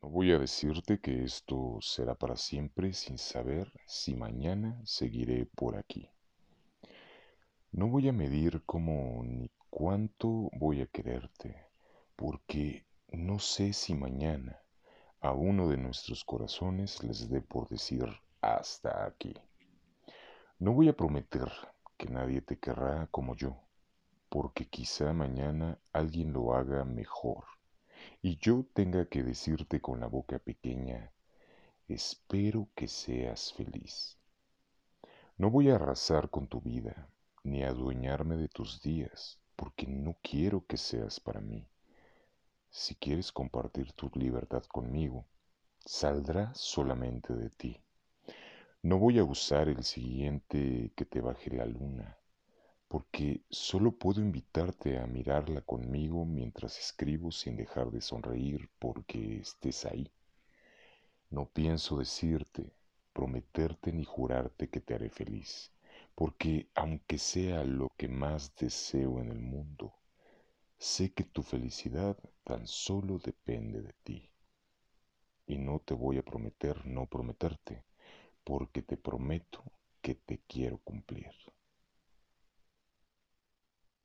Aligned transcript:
No 0.00 0.10
voy 0.10 0.30
a 0.30 0.38
decirte 0.38 1.00
que 1.00 1.24
esto 1.24 1.78
será 1.80 2.14
para 2.14 2.36
siempre 2.36 2.92
sin 2.92 3.18
saber 3.18 3.72
si 3.84 4.14
mañana 4.14 4.80
seguiré 4.84 5.46
por 5.46 5.76
aquí. 5.76 6.08
No 7.72 7.88
voy 7.88 8.08
a 8.08 8.12
medir 8.12 8.62
cómo 8.64 9.24
ni 9.24 9.50
cuánto 9.70 10.50
voy 10.52 10.82
a 10.82 10.86
quererte, 10.86 11.66
porque 12.14 12.86
no 13.08 13.40
sé 13.40 13.72
si 13.72 13.92
mañana 13.92 14.62
a 15.20 15.32
uno 15.32 15.68
de 15.68 15.78
nuestros 15.78 16.24
corazones 16.24 17.02
les 17.02 17.28
dé 17.28 17.40
por 17.40 17.68
decir 17.68 18.06
hasta 18.40 19.04
aquí. 19.04 19.34
No 20.60 20.74
voy 20.74 20.88
a 20.88 20.96
prometer 20.96 21.50
que 21.96 22.06
nadie 22.06 22.40
te 22.40 22.56
querrá 22.56 23.08
como 23.10 23.34
yo, 23.34 23.60
porque 24.28 24.68
quizá 24.68 25.12
mañana 25.12 25.76
alguien 25.92 26.32
lo 26.32 26.54
haga 26.54 26.84
mejor 26.84 27.57
y 28.22 28.36
yo 28.38 28.64
tenga 28.74 29.06
que 29.06 29.22
decirte 29.22 29.80
con 29.80 30.00
la 30.00 30.06
boca 30.06 30.38
pequeña, 30.38 31.12
espero 31.88 32.68
que 32.74 32.88
seas 32.88 33.52
feliz. 33.52 34.18
No 35.36 35.50
voy 35.50 35.70
a 35.70 35.76
arrasar 35.76 36.30
con 36.30 36.48
tu 36.48 36.60
vida, 36.60 37.08
ni 37.44 37.62
adueñarme 37.62 38.36
de 38.36 38.48
tus 38.48 38.82
días, 38.82 39.38
porque 39.56 39.86
no 39.86 40.16
quiero 40.22 40.66
que 40.66 40.76
seas 40.76 41.20
para 41.20 41.40
mí. 41.40 41.68
Si 42.70 42.94
quieres 42.94 43.32
compartir 43.32 43.92
tu 43.92 44.10
libertad 44.14 44.64
conmigo, 44.64 45.26
saldrá 45.78 46.52
solamente 46.54 47.34
de 47.34 47.50
ti. 47.50 47.80
No 48.82 48.98
voy 48.98 49.18
a 49.18 49.24
usar 49.24 49.68
el 49.68 49.82
siguiente 49.84 50.92
que 50.94 51.04
te 51.04 51.20
baje 51.20 51.50
la 51.50 51.66
luna, 51.66 52.18
porque 52.88 53.42
solo 53.50 53.92
puedo 53.92 54.20
invitarte 54.20 54.98
a 54.98 55.06
mirarla 55.06 55.60
conmigo 55.60 56.24
mientras 56.24 56.78
escribo 56.78 57.30
sin 57.30 57.56
dejar 57.56 57.90
de 57.90 58.00
sonreír 58.00 58.70
porque 58.78 59.38
estés 59.40 59.84
ahí. 59.84 60.10
No 61.30 61.46
pienso 61.46 61.98
decirte, 61.98 62.72
prometerte 63.12 63.92
ni 63.92 64.04
jurarte 64.04 64.68
que 64.70 64.80
te 64.80 64.94
haré 64.94 65.10
feliz, 65.10 65.70
porque 66.14 66.68
aunque 66.74 67.18
sea 67.18 67.62
lo 67.64 67.90
que 67.96 68.08
más 68.08 68.54
deseo 68.56 69.20
en 69.20 69.30
el 69.30 69.40
mundo, 69.40 69.94
sé 70.78 71.12
que 71.12 71.24
tu 71.24 71.42
felicidad 71.42 72.16
tan 72.44 72.66
solo 72.66 73.18
depende 73.18 73.82
de 73.82 73.92
ti. 74.02 74.30
Y 75.46 75.58
no 75.58 75.80
te 75.80 75.94
voy 75.94 76.18
a 76.18 76.22
prometer 76.22 76.86
no 76.86 77.06
prometerte, 77.06 77.84
porque 78.44 78.80
te 78.82 78.96
prometo 78.96 79.62
que 80.00 80.14
te 80.14 80.38
quiero 80.46 80.78
cumplir. 80.78 81.32